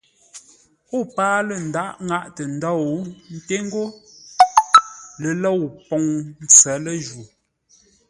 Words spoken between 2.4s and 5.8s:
ńdóu, ńté ńgó ləlôu